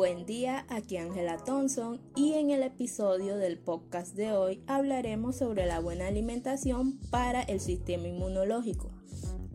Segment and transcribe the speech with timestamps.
[0.00, 5.66] Buen día, aquí Ángela Thompson y en el episodio del podcast de hoy hablaremos sobre
[5.66, 8.90] la buena alimentación para el sistema inmunológico.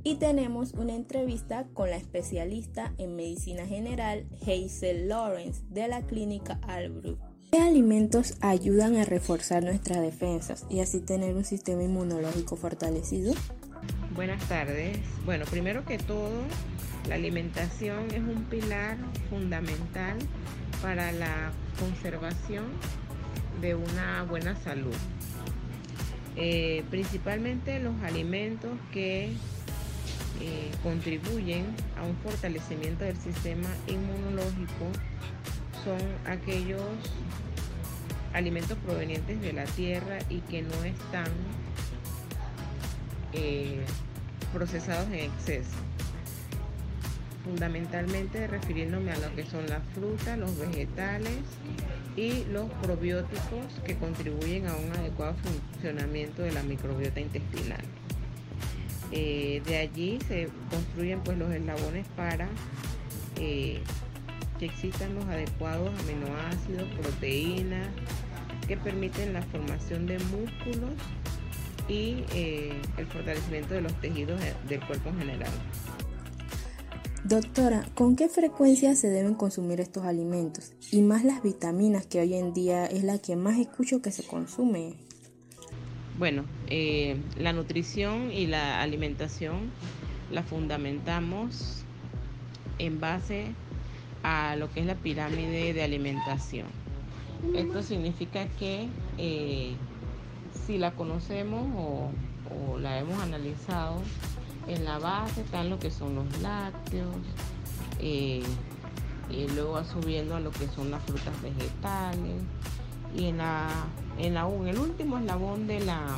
[0.04, 6.60] Y tenemos una entrevista con la especialista en medicina general Hazel Lawrence de la clínica
[6.68, 7.18] Albrook.
[7.52, 13.34] ¿Qué alimentos ayudan a reforzar nuestras defensas y así tener un sistema inmunológico fortalecido?
[14.14, 15.00] Buenas tardes.
[15.26, 16.30] Bueno, primero que todo,
[17.08, 18.98] la alimentación es un pilar
[19.30, 20.18] fundamental
[20.82, 22.66] para la conservación
[23.62, 24.96] de una buena salud.
[26.36, 29.26] Eh, principalmente los alimentos que
[30.42, 31.66] eh, contribuyen
[31.98, 34.92] a un fortalecimiento del sistema inmunológico
[35.86, 36.82] son aquellos
[38.34, 41.30] alimentos provenientes de la tierra y que no están
[43.32, 43.80] eh,
[44.52, 45.78] procesados en exceso.
[47.46, 51.40] Fundamentalmente refiriéndome a lo que son las frutas, los vegetales
[52.18, 57.84] y los probióticos que contribuyen a un adecuado funcionamiento de la microbiota intestinal.
[59.12, 62.50] Eh, de allí se construyen pues los eslabones para
[63.40, 63.80] eh,
[64.60, 67.88] que existan los adecuados aminoácidos, proteínas
[68.68, 70.94] que permiten la formación de músculos
[71.88, 75.52] y eh, el fortalecimiento de los tejidos del cuerpo en general.
[77.28, 80.74] Doctora, ¿con qué frecuencia se deben consumir estos alimentos?
[80.92, 84.22] Y más las vitaminas, que hoy en día es la que más escucho que se
[84.24, 84.94] consume.
[86.20, 89.72] Bueno, eh, la nutrición y la alimentación
[90.32, 91.84] la fundamentamos
[92.78, 93.48] en base
[94.22, 96.68] a lo que es la pirámide de alimentación.
[97.56, 98.88] Esto significa que
[99.18, 99.74] eh,
[100.68, 104.00] si la conocemos o, la hemos analizado,
[104.68, 107.16] en la base están lo que son los lácteos,
[108.00, 108.44] eh,
[109.30, 112.42] y luego subiendo a lo que son las frutas vegetales,
[113.16, 113.70] y en la,
[114.18, 116.18] en la el último eslabón de la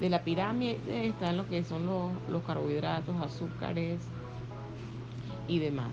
[0.00, 4.00] de la pirámide están lo que son los, carbohidratos, azúcares
[5.46, 5.90] y demás.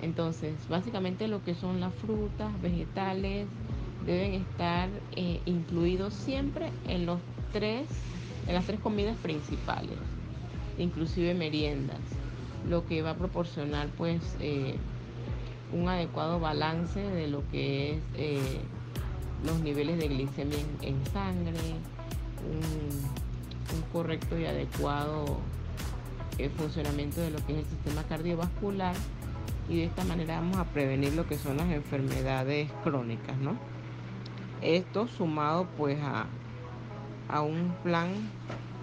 [0.00, 3.48] Entonces, básicamente lo que son las frutas, vegetales,
[4.06, 7.18] deben estar eh, incluidos siempre en los
[7.52, 7.86] tres,
[8.46, 9.98] en las tres comidas principales,
[10.78, 11.98] inclusive meriendas,
[12.68, 14.76] lo que va a proporcionar pues eh,
[15.72, 18.60] un adecuado balance de lo que es eh,
[19.44, 21.58] los niveles de glicemia en, sangre,
[22.48, 23.22] un,
[23.92, 25.38] correcto y adecuado
[26.56, 28.94] funcionamiento de lo que es el sistema cardiovascular
[29.68, 33.56] y de esta manera vamos a prevenir lo que son las enfermedades crónicas, ¿no?
[34.60, 36.26] Esto sumado pues a,
[37.40, 38.10] un plan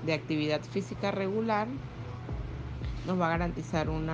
[0.05, 1.67] de actividad física regular
[3.05, 4.09] nos va a garantizar un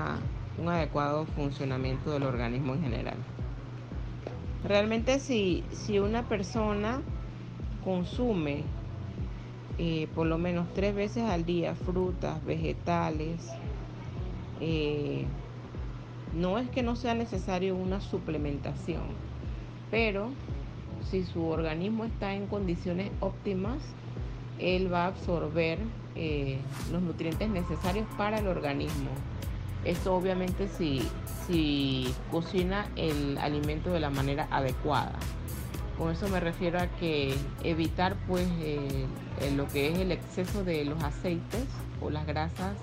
[0.69, 3.17] adecuado funcionamiento del organismo en general.
[4.63, 7.01] Realmente si, si una persona
[7.83, 8.63] consume
[9.77, 13.51] eh, por lo menos tres veces al día frutas, vegetales,
[14.61, 15.25] eh,
[16.33, 19.03] no es que no sea necesario una suplementación,
[19.91, 20.29] pero
[21.09, 23.77] si su organismo está en condiciones óptimas,
[24.59, 25.79] él va a absorber
[26.15, 26.59] eh,
[26.91, 29.09] los nutrientes necesarios para el organismo.
[29.83, 31.07] Esto obviamente si,
[31.47, 35.13] si cocina el alimento de la manera adecuada.
[35.97, 39.05] Con eso me refiero a que evitar pues eh,
[39.55, 41.65] lo que es el exceso de los aceites
[42.01, 42.75] o las grasas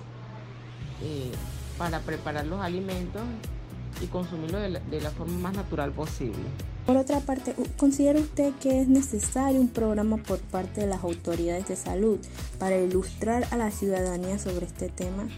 [1.03, 1.33] eh,
[1.77, 3.23] para preparar los alimentos
[4.01, 6.39] y consumirlo de la, forma más natural posible.
[6.87, 11.69] Por otra parte, ¿considera usted que es necesario un programa por parte de las autoridades
[11.69, 12.19] de salud
[12.59, 15.29] para ilustrar a la ciudadanía sobre este tema?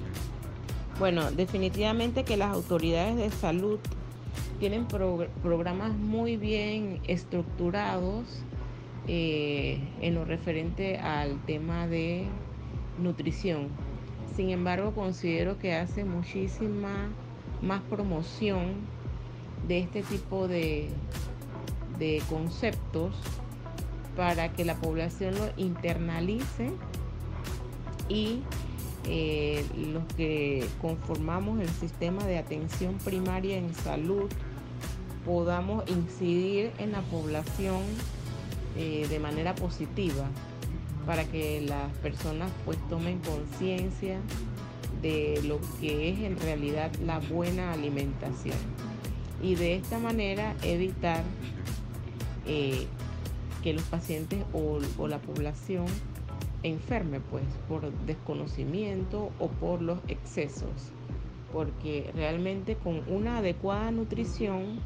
[0.98, 3.78] Bueno, definitivamente que las autoridades de salud
[4.59, 8.25] tienen programas muy bien estructurados
[9.06, 12.26] eh, en lo referente al tema de
[12.99, 13.69] nutrición.
[14.37, 17.11] Sin embargo, considero que hace muchísima
[17.64, 18.75] más promoción
[19.66, 20.88] de este tipo de,
[21.99, 23.14] de conceptos
[24.16, 26.70] para que la población lo internalice
[28.08, 28.40] y
[29.06, 34.31] eh, los que conformamos el sistema de atención primaria en salud
[35.25, 37.82] podamos incidir en la población
[38.76, 40.26] eh, de manera positiva
[41.06, 44.20] para que las personas pues tomen conciencia
[45.05, 48.56] de lo que es en realidad la buena alimentación.
[49.43, 51.23] Y de esta manera evitar
[52.47, 52.87] eh,
[53.62, 55.85] que los pacientes o, la población
[56.62, 60.91] enferme pues por desconocimiento o por los excesos.
[61.53, 64.81] Porque realmente con una adecuada nutrición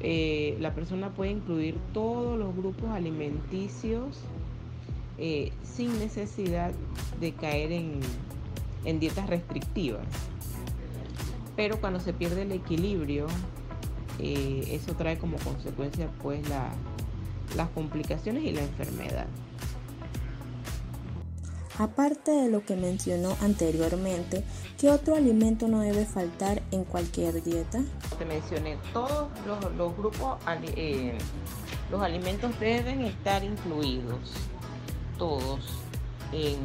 [0.00, 4.22] eh, la persona puede incluir todos los grupos alimenticios
[5.18, 6.72] eh, sin necesidad
[7.20, 8.00] de caer en,
[9.00, 10.06] dietas restrictivas.
[11.56, 13.26] Pero cuando se pierde el equilibrio,
[14.18, 16.42] eh, eso trae como consecuencia pues
[17.56, 19.26] las complicaciones y la enfermedad.
[21.78, 24.42] Aparte de lo que mencionó anteriormente,
[24.78, 27.82] ¿qué otro alimento no debe faltar en cualquier dieta?
[28.18, 29.28] Te mencioné, todos
[29.76, 30.38] los, grupos,
[30.74, 31.18] eh,
[31.90, 34.32] los alimentos deben estar incluidos,
[35.18, 35.60] todos,
[36.32, 36.56] en,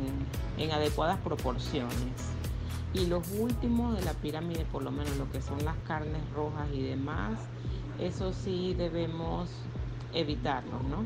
[0.58, 2.32] en adecuadas proporciones.
[2.94, 6.68] Y los últimos de la pirámide, por lo menos lo que son las carnes rojas
[6.74, 7.40] y demás,
[8.00, 9.50] eso sí debemos
[10.14, 11.06] evitarlos, ¿no?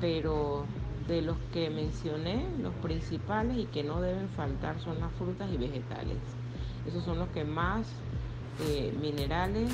[0.00, 0.66] Pero
[1.08, 5.56] de los que mencioné, los principales y que no deben faltar son las frutas y
[5.56, 6.18] vegetales.
[6.86, 7.86] Esos son los que más
[8.68, 9.70] eh, minerales,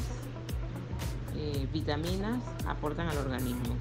[1.36, 3.74] eh, vitaminas aportan al organismo.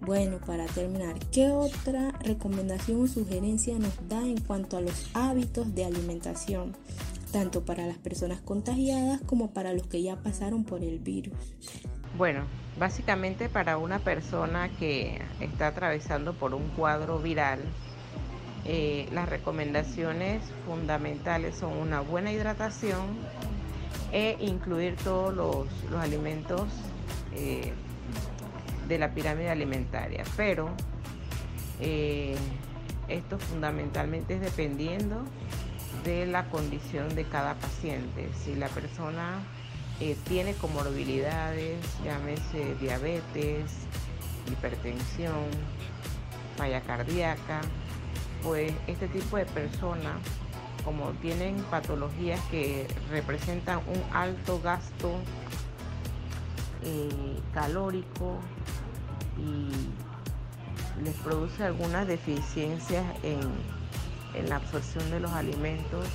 [0.00, 5.74] Bueno, para terminar, ¿qué otra recomendación o sugerencia nos da en cuanto a los hábitos
[5.74, 6.76] de alimentación,
[7.32, 11.34] tanto para las personas contagiadas como para los que ya pasaron por el virus?
[12.16, 12.44] Bueno,
[12.78, 17.60] básicamente para una persona que está atravesando por un cuadro viral,
[18.64, 23.06] eh, las recomendaciones fundamentales son una buena hidratación
[24.12, 25.66] e incluir todos los,
[26.00, 26.68] alimentos
[27.34, 27.72] eh,
[28.88, 30.24] de la pirámide alimentaria.
[30.36, 30.70] Pero
[31.80, 32.34] eh,
[33.08, 35.24] esto fundamentalmente es dependiendo
[36.04, 38.30] de la condición de cada paciente.
[38.44, 39.40] Si la persona
[40.00, 43.72] eh, tiene comorbilidades, llámese diabetes,
[44.50, 45.46] hipertensión,
[46.56, 47.60] falla cardíaca,
[48.42, 50.16] pues este tipo de personas,
[50.84, 55.12] como tienen patologías que representan un alto gasto
[56.84, 58.38] eh, calórico
[59.38, 63.40] y les produce algunas deficiencias en,
[64.34, 66.06] en la absorción de los alimentos,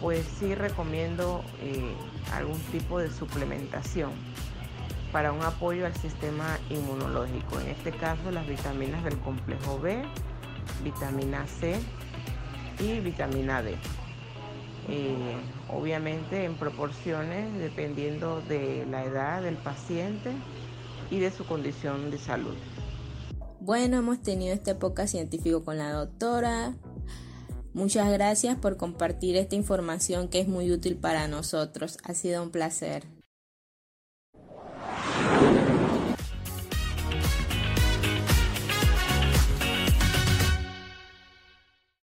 [0.00, 1.94] pues sí recomiendo eh,
[2.32, 4.10] algún tipo de suplementación
[5.12, 7.60] para un apoyo al sistema inmunológico.
[7.60, 10.02] En este caso las vitaminas del complejo B,
[10.82, 11.78] vitamina C
[12.80, 13.76] y vitamina D.
[14.88, 15.36] Eh,
[15.70, 20.32] obviamente en proporciones dependiendo de la edad del paciente
[21.10, 22.54] y de su condición de salud.
[23.60, 26.74] Bueno, hemos tenido esta época científico con la doctora
[27.74, 31.98] Muchas gracias por compartir esta información que es muy útil para nosotros.
[32.04, 33.02] Ha sido un placer.